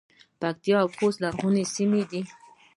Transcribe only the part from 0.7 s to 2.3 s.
او خوست لرغونې سیمې دي